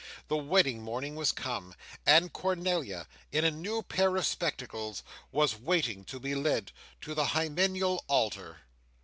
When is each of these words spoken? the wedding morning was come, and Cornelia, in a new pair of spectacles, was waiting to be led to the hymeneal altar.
the 0.29 0.35
wedding 0.35 0.81
morning 0.81 1.13
was 1.15 1.31
come, 1.31 1.75
and 2.07 2.33
Cornelia, 2.33 3.05
in 3.31 3.45
a 3.45 3.51
new 3.51 3.83
pair 3.83 4.17
of 4.17 4.25
spectacles, 4.25 5.03
was 5.31 5.59
waiting 5.59 6.03
to 6.05 6.19
be 6.19 6.33
led 6.33 6.71
to 7.01 7.13
the 7.13 7.25
hymeneal 7.35 8.03
altar. 8.07 8.61